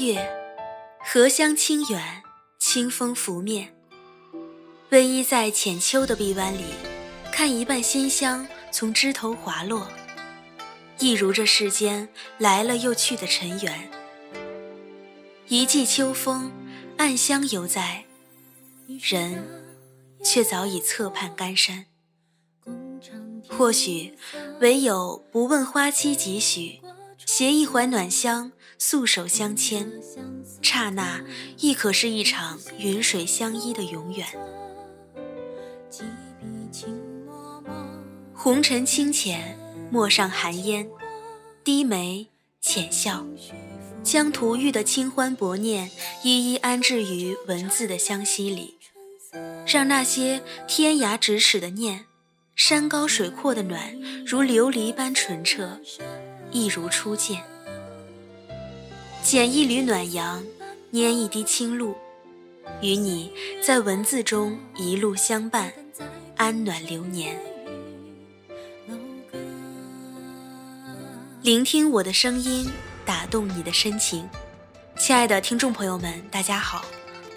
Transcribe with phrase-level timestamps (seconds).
[0.00, 0.24] 月，
[1.00, 2.22] 荷香清远，
[2.58, 3.74] 清风拂面。
[4.90, 6.64] 偎依在浅秋的臂弯里，
[7.32, 9.88] 看一半馨香从枝头滑落，
[10.98, 13.90] 一如这世间来了又去的尘缘。
[15.48, 16.52] 一季秋风，
[16.96, 18.04] 暗香犹在，
[19.00, 19.44] 人
[20.22, 21.86] 却早已侧畔干山。
[23.48, 24.16] 或许
[24.60, 26.80] 唯有不问花期几许，
[27.28, 29.92] 携一怀暖香，素手相牵，
[30.62, 31.22] 刹那
[31.58, 34.26] 亦可是一场云水相依的永远。
[38.32, 39.58] 红尘清浅，
[39.90, 40.88] 陌上寒烟，
[41.62, 42.28] 低眉
[42.62, 43.26] 浅笑，
[44.02, 45.90] 将涂郁的清欢薄念
[46.22, 48.78] 一一安置于文字的香息里，
[49.66, 52.06] 让那些天涯咫尺的念。
[52.56, 55.78] 山高水阔的暖，如琉璃般纯澈，
[56.50, 57.42] 一如初见。
[59.22, 60.42] 剪一缕暖阳，
[60.92, 61.94] 拈一滴清露，
[62.80, 63.32] 与你
[63.62, 65.72] 在文字中一路相伴，
[66.36, 67.38] 安暖流年。
[71.42, 72.70] 聆听我的声音，
[73.04, 74.28] 打动你的深情。
[74.96, 76.84] 亲爱的听众朋友们，大家好，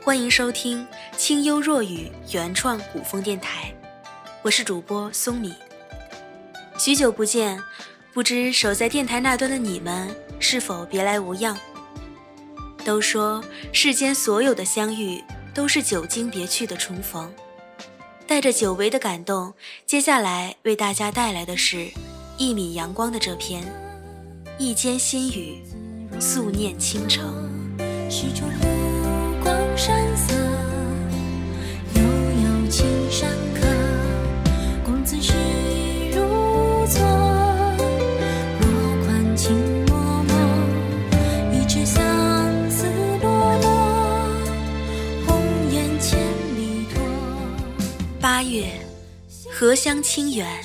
[0.04, 0.86] 欢迎收听
[1.18, 3.74] 清幽若雨原创古风电台。
[4.42, 5.54] 我是主播松米，
[6.78, 7.62] 许久不见，
[8.14, 11.58] 不知守在电台那端的你们是否别来无恙？
[12.84, 15.24] 都说世间所有的相遇
[15.54, 17.32] 都是久经别去的重逢，
[18.28, 19.54] 带着久违的感动，
[19.86, 21.88] 接下来为大家带来的是
[22.38, 23.64] 一米阳光的这篇
[24.58, 25.64] 《一间心语，
[26.20, 27.50] 素念倾城》。
[49.62, 50.60] 荷香清远，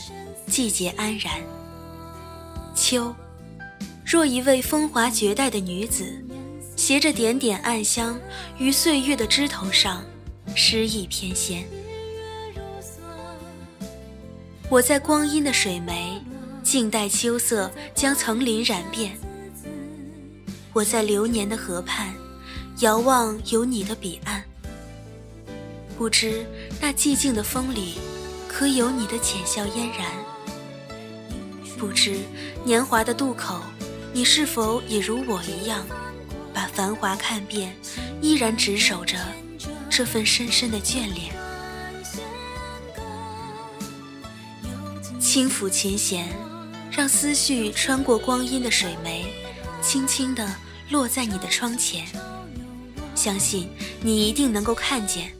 [0.47, 1.35] 季节安然。
[2.75, 3.15] 秋，
[4.07, 6.25] 若一位风华绝代的女子，
[6.77, 8.19] 携着点点暗香，
[8.57, 10.03] 于岁月的枝头上
[10.55, 11.63] 诗意翩跹。
[14.71, 16.19] 我在光阴的水湄，
[16.63, 19.15] 静待秋色将层林染遍。
[20.73, 22.15] 我在流年的河畔，
[22.79, 24.43] 遥望有你的彼岸。
[25.99, 26.47] 不知
[26.81, 27.97] 那寂静的风里。
[28.59, 30.11] 可有你的浅笑嫣然？
[31.77, 32.17] 不知
[32.65, 33.61] 年华的渡口，
[34.15, 35.87] 你是否也如我一样，
[36.55, 37.77] 把繁华看遍，
[38.23, 39.19] 依然执守着
[39.91, 41.35] 这份深深的眷恋？
[45.21, 46.27] 轻抚琴弦，
[46.91, 49.27] 让思绪穿过光阴的水湄，
[49.83, 50.51] 轻轻地
[50.89, 52.07] 落在你的窗前。
[53.15, 53.69] 相信
[54.01, 55.31] 你一定能够看见，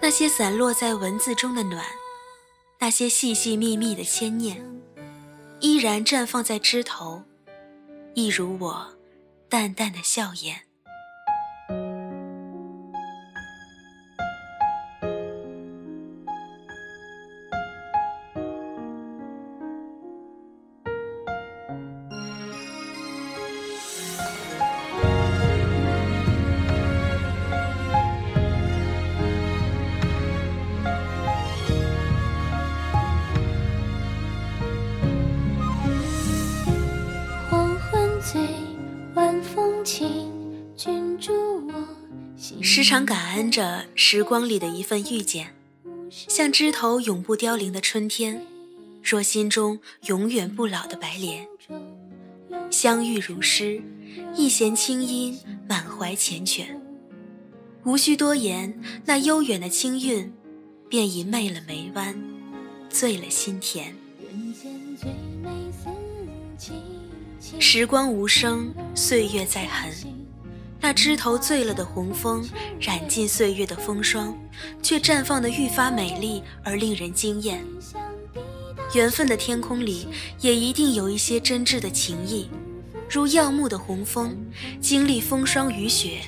[0.00, 1.84] 那些散落在文字中的暖。
[2.82, 4.60] 那些细细密密的牵念，
[5.60, 7.22] 依然绽放在枝头，
[8.12, 8.92] 一如我
[9.48, 10.62] 淡淡的笑颜。
[42.92, 45.54] 常感恩着时光里的一份遇见，
[46.10, 48.44] 像枝头永不凋零的春天，
[49.02, 51.48] 若心中永远不老的白莲。
[52.70, 53.80] 相遇如诗，
[54.36, 56.66] 一弦清音满怀缱绻，
[57.84, 60.30] 无需多言，那悠远的清韵，
[60.90, 62.14] 便已媚了眉弯，
[62.90, 63.96] 醉了心田。
[67.58, 70.11] 时光无声，岁月在痕。
[70.82, 72.44] 那枝头醉了的红枫，
[72.80, 74.36] 染尽岁月的风霜，
[74.82, 77.64] 却绽放得愈发美丽而令人惊艳。
[78.92, 80.08] 缘分的天空里，
[80.40, 82.50] 也一定有一些真挚的情谊，
[83.08, 84.36] 如耀目的红枫，
[84.80, 86.18] 经历风霜雨雪，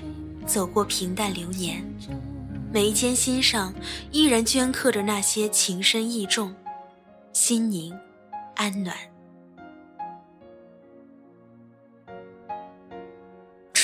[0.47, 1.85] 走过平淡流年，
[2.73, 3.75] 眉间心上
[4.12, 6.55] 依然镌刻着那些情深意重，
[7.33, 7.93] 心宁
[8.55, 8.97] 安暖。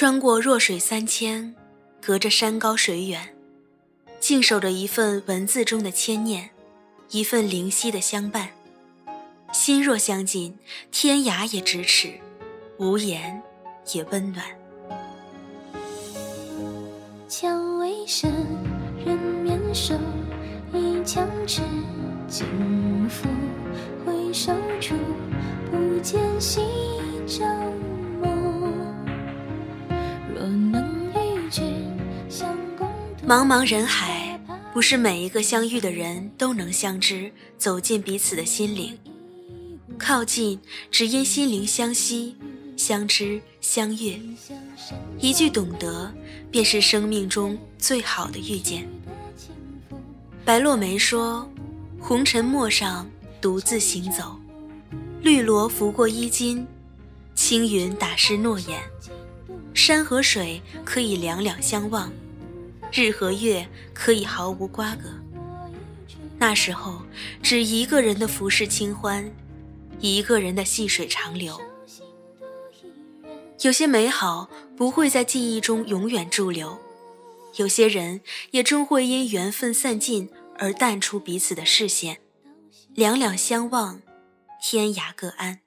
[0.01, 1.55] 穿过弱水三千，
[2.01, 3.35] 隔着山高水远，
[4.19, 6.49] 静守着一份文字中的牵念，
[7.11, 8.49] 一份灵犀的相伴。
[9.53, 10.59] 心若相近，
[10.91, 12.15] 天涯也咫尺，
[12.79, 13.43] 无言
[13.93, 14.43] 也温暖。
[17.29, 18.33] 蔷薇深，
[19.05, 19.95] 人面首，
[20.73, 21.61] 一腔痴，
[22.27, 22.47] 尽
[23.07, 23.29] 付。
[33.31, 34.41] 茫茫人海，
[34.73, 38.99] 不是每一个相遇的人都能相知，走进彼此的心灵。
[39.97, 40.59] 靠近，
[40.91, 42.35] 只因心灵相惜；
[42.77, 44.19] 相知，相悦。
[45.21, 46.13] 一句懂得，
[46.51, 48.85] 便是生命中最好的遇见。
[50.45, 51.49] 白落梅说
[52.03, 53.09] ：“红尘陌上，
[53.41, 54.37] 独自行走，
[55.23, 56.67] 绿萝拂过衣襟，
[57.37, 58.81] 青云打湿诺言。
[59.73, 62.13] 山和水可以两两相望，
[62.93, 65.09] 日和月可以毫无瓜葛。
[66.39, 67.03] 那时候，
[67.43, 69.31] 只一个人的浮世清欢，
[69.99, 71.61] 一个人的细水长流。”
[73.63, 76.79] 有些美好不会在记忆中永远驻留，
[77.57, 78.23] 有些人
[78.53, 82.21] 也终会因缘分散尽而淡出彼此的视线，
[82.95, 84.01] 两两相望，
[84.63, 85.61] 天涯各安。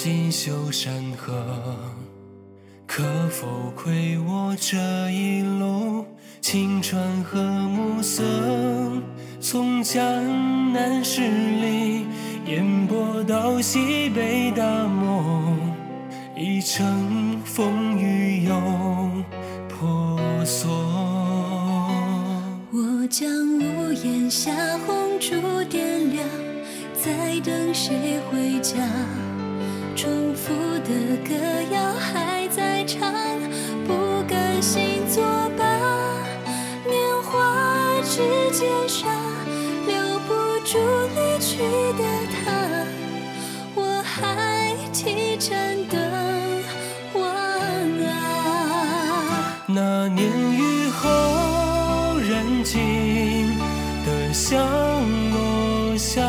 [0.00, 1.44] 锦绣山河，
[2.86, 4.78] 可否窥我这
[5.10, 6.06] 一路
[6.40, 8.22] 青川和暮色？
[9.40, 12.06] 从江南十里
[12.46, 15.42] 烟波到西北大漠，
[16.36, 18.54] 一程风雨又
[19.68, 20.70] 婆娑。
[22.70, 23.28] 我将
[23.58, 24.52] 屋檐下
[24.86, 25.34] 红烛
[25.64, 26.24] 点亮。
[26.94, 28.76] 在等谁回家？
[30.88, 31.34] 的歌
[31.70, 33.12] 谣还在唱，
[33.86, 35.22] 不甘心作
[35.54, 35.62] 罢。
[36.86, 39.06] 年华指尖沙，
[39.86, 40.32] 留不
[40.64, 40.78] 住
[41.14, 41.58] 离去
[41.98, 42.02] 的
[42.32, 42.36] 他。
[43.74, 46.00] 我还提盏灯，
[47.12, 47.22] 望
[48.06, 48.08] 啊。
[49.66, 53.54] 那年雨后人静
[54.06, 54.58] 的香
[55.32, 56.22] 落下。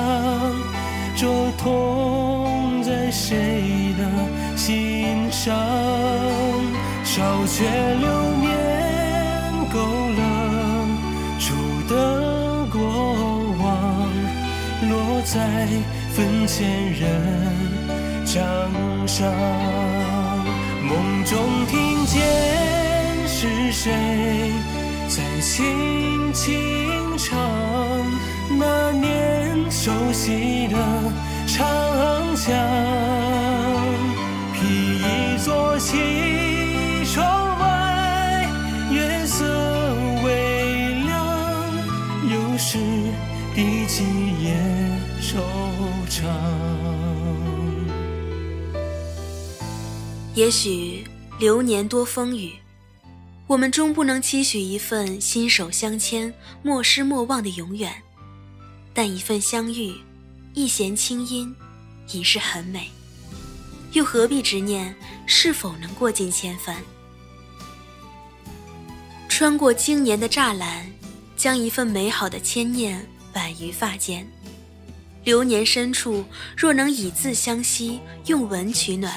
[1.16, 1.28] 这
[1.58, 1.99] 痛
[5.42, 5.56] 上？
[7.06, 7.64] 烧却
[7.96, 8.48] 流年
[9.72, 9.80] 勾
[10.18, 10.22] 勒
[11.40, 11.56] 出
[11.88, 11.94] 的
[12.66, 12.78] 过
[13.58, 13.66] 往，
[14.90, 14.92] 落
[15.24, 15.66] 在
[16.12, 17.02] 坟前人
[18.26, 18.36] 掌
[19.08, 19.32] 上。
[20.84, 22.20] 梦中听见
[23.26, 24.52] 是谁
[25.08, 27.40] 在轻轻唱？
[28.60, 30.76] 那年熟悉的
[31.48, 31.66] 长
[32.36, 32.54] 江，
[35.40, 35.96] 披一座西
[37.06, 38.46] 窗外，
[38.92, 39.46] 月色
[40.22, 41.72] 微凉，
[42.30, 42.78] 又是
[43.56, 44.04] 第几
[44.44, 44.60] 夜
[45.22, 45.38] 惆
[46.10, 46.26] 怅？
[50.36, 51.06] 也许
[51.40, 52.52] 流年多风雨，
[53.48, 57.94] 我们终不能期许一份心手相牵、莫失莫忘的永远。
[58.94, 59.94] 但一份相遇，
[60.54, 61.56] 一弦清音，
[62.12, 62.90] 已是很美。
[63.94, 64.94] 又何必执念
[65.32, 66.76] 是否能过尽千帆？
[69.30, 70.92] 穿过经年的栅栏，
[71.38, 74.28] 将一份美好的牵念挽于发间。
[75.24, 76.26] 流年深处，
[76.58, 79.14] 若能以字相惜，用文取暖，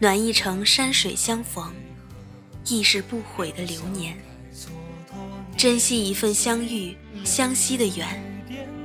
[0.00, 1.72] 暖一程山水相逢，
[2.66, 4.18] 亦是不悔的流年。
[5.56, 8.08] 珍惜一份相遇相惜的缘。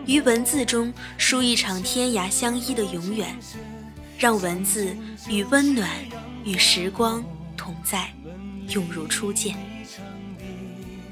[0.05, 3.35] 于文字中书一场天涯相依的永远，
[4.19, 4.95] 让文字
[5.27, 5.89] 与温暖
[6.47, 7.21] 与时光
[7.57, 8.09] 同在，
[8.69, 9.57] 永如初见。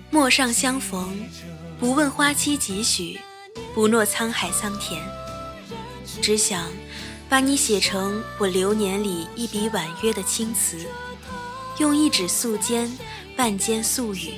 [0.09, 1.13] 陌上相逢，
[1.77, 3.19] 不问花期几许，
[3.73, 5.03] 不诺沧海桑田，
[6.21, 6.71] 只想
[7.27, 10.77] 把你写成我流年里一笔婉约的青词，
[11.79, 12.89] 用一纸素笺，
[13.35, 14.35] 半笺素语，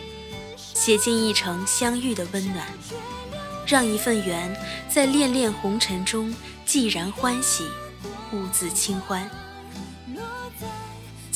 [0.58, 2.66] 写尽一程相遇的温暖。
[3.68, 4.52] 让一份缘
[4.90, 6.34] 在恋恋红尘中
[6.66, 7.66] 既然欢喜，
[8.34, 9.30] 兀自清欢。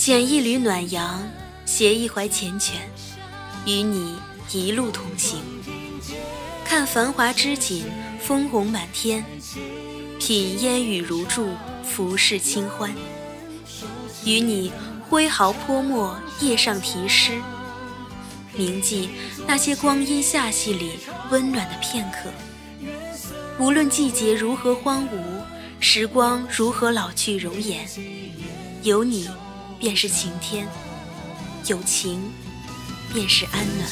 [0.04, 1.22] 剪一缕暖阳，
[1.64, 2.72] 携一怀缱绻，
[3.68, 4.16] 与你
[4.52, 5.38] 一路同行。
[6.66, 7.86] 看繁华织锦，
[8.20, 9.22] 枫红满天；
[10.20, 11.50] 品烟雨如注，
[11.84, 12.92] 浮世清欢。
[14.26, 14.72] 与你
[15.08, 17.34] 挥毫泼墨，夜上题诗。
[18.56, 19.12] 铭记
[19.46, 20.94] 那些光阴罅隙里
[21.30, 22.32] 温暖的片刻。
[23.60, 25.22] 无论季节如何荒芜，
[25.80, 27.88] 时光如何老去容颜，
[28.82, 29.30] 有你
[29.82, 30.68] 便是晴天，
[31.66, 32.32] 有情
[33.12, 33.88] 便是安暖。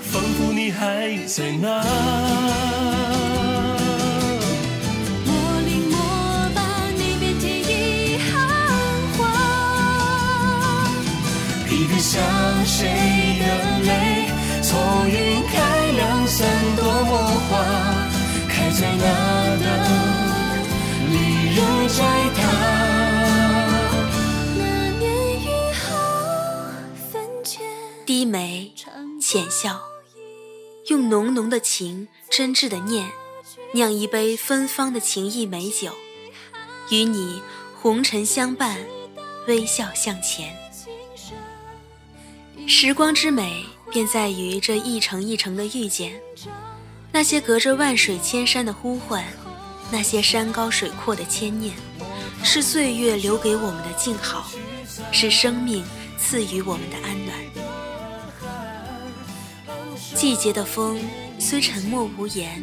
[0.00, 1.84] 仿佛你还在那。
[12.02, 12.18] 像
[12.64, 12.88] 谁
[28.20, 28.70] 一眉
[29.18, 29.80] 浅笑，
[30.88, 33.10] 用浓浓的情，真挚的念，
[33.72, 35.94] 酿一杯芬芳的情意美酒，
[36.90, 37.40] 与你
[37.80, 38.78] 红尘相伴，
[39.48, 40.54] 微笑向前。
[42.68, 46.20] 时光之美，便在于这一程一程的遇见，
[47.10, 49.24] 那些隔着万水千山的呼唤，
[49.90, 51.74] 那些山高水阔的牵念，
[52.44, 54.46] 是岁月留给我们的静好，
[55.10, 55.82] 是生命
[56.18, 57.29] 赐予我们的安暖。
[60.20, 61.00] 季节的风
[61.38, 62.62] 虽沉默无言，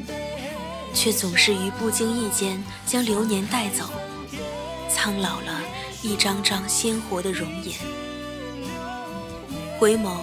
[0.94, 3.90] 却总是于不经意间将流年带走，
[4.88, 5.60] 苍老了
[6.04, 7.76] 一张张鲜活的容颜。
[9.80, 10.20] 回眸，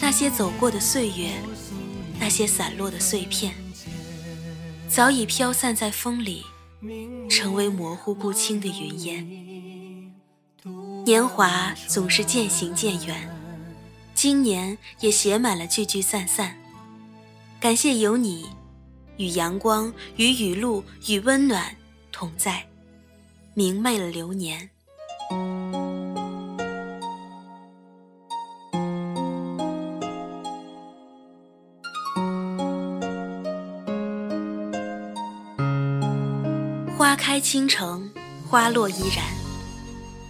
[0.00, 1.32] 那些走过的岁月，
[2.20, 3.52] 那些散落的碎片，
[4.88, 6.44] 早已飘散在风里，
[7.28, 10.14] 成为模糊不清的云烟。
[11.04, 13.28] 年华总是渐行渐远，
[14.14, 16.56] 今年也写满了聚聚散散。
[17.60, 18.46] 感谢有你，
[19.16, 21.74] 与阳光、与雨露、与温暖
[22.12, 22.64] 同在，
[23.52, 24.70] 明媚了流年。
[36.96, 38.08] 花开倾城，
[38.46, 39.24] 花落依然。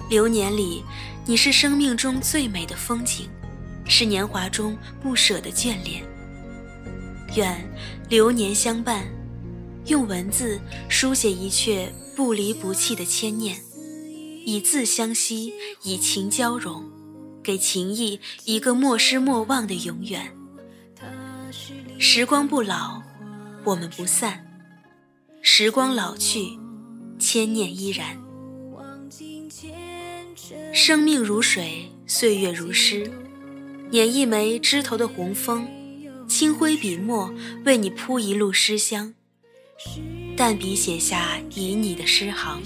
[0.09, 0.83] 流年里，
[1.27, 3.29] 你是生命中最美的风景，
[3.85, 6.03] 是年华中不舍的眷恋。
[7.37, 7.57] 愿
[8.09, 9.07] 流年相伴，
[9.87, 13.57] 用文字书写一阙不离不弃的牵念，
[14.45, 16.85] 以字相惜，以情交融，
[17.43, 20.33] 给情谊一个莫失莫忘的永远。
[21.99, 23.03] 时光不老，
[23.65, 24.45] 我们不散。
[25.43, 26.59] 时光老去，
[27.19, 28.19] 千念依然。
[30.73, 33.11] 生命如水，岁月如诗。
[33.91, 35.67] 捻一枚枝头的红枫，
[36.29, 37.33] 轻挥笔墨，
[37.65, 39.15] 为你铺一路诗香。
[40.37, 42.61] 淡笔写下旖旎的诗行，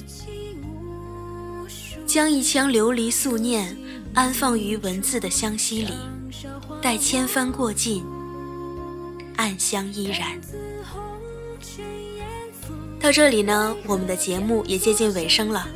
[2.04, 3.75] 将一腔流离素念
[4.14, 5.92] 安放于文字的香溪里，
[6.83, 8.04] 待千帆过尽，
[9.37, 10.38] 暗香依然。
[13.00, 15.69] 到这里呢，我们的节目也接近尾声了。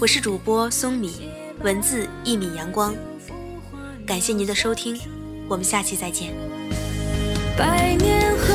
[0.00, 1.12] 我是主播松米，
[1.60, 2.94] 文字一米阳光，
[4.06, 4.98] 感谢您的收听，
[5.48, 6.32] 我们下期再见。
[7.56, 8.51] 百年后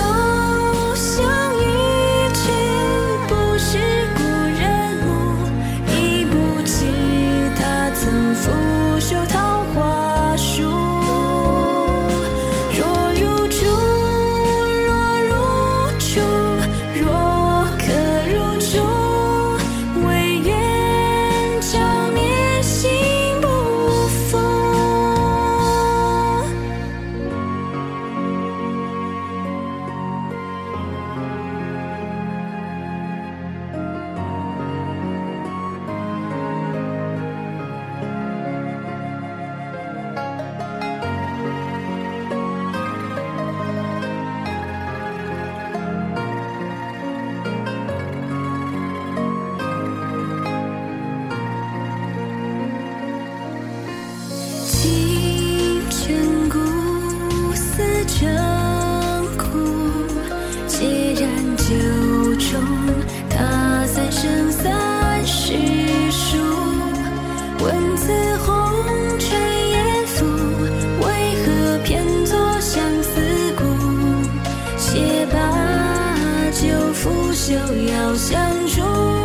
[77.48, 78.38] 就要相
[78.68, 79.17] 处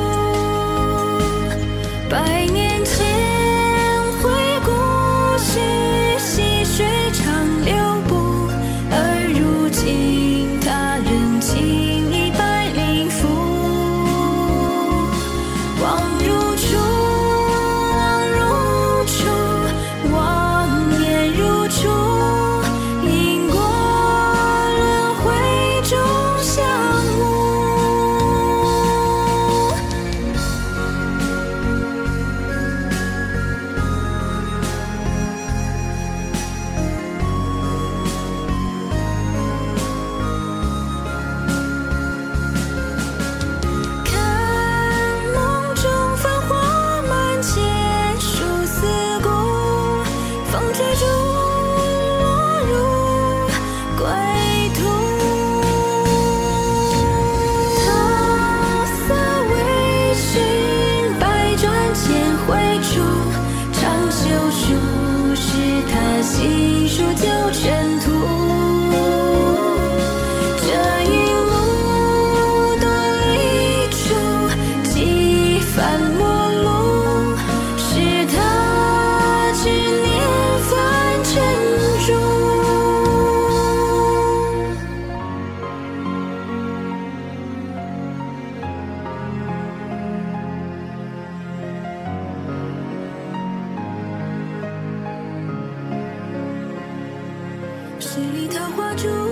[98.77, 99.32] 花中，问三生